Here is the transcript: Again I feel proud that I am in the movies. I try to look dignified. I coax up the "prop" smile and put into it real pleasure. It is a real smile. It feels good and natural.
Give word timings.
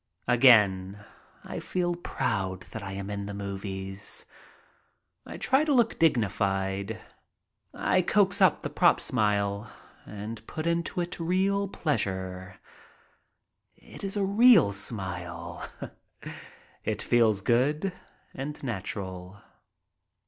Again 0.27 1.05
I 1.43 1.59
feel 1.59 1.93
proud 1.95 2.63
that 2.71 2.81
I 2.81 2.93
am 2.93 3.11
in 3.11 3.27
the 3.27 3.35
movies. 3.35 4.25
I 5.27 5.37
try 5.37 5.63
to 5.63 5.75
look 5.75 5.99
dignified. 5.99 6.99
I 7.71 8.01
coax 8.01 8.41
up 8.41 8.63
the 8.63 8.71
"prop" 8.71 8.99
smile 8.99 9.71
and 10.07 10.43
put 10.47 10.65
into 10.65 11.01
it 11.01 11.19
real 11.19 11.67
pleasure. 11.67 12.59
It 13.75 14.03
is 14.03 14.17
a 14.17 14.25
real 14.25 14.71
smile. 14.71 15.69
It 16.83 17.03
feels 17.03 17.41
good 17.41 17.93
and 18.33 18.63
natural. 18.63 19.39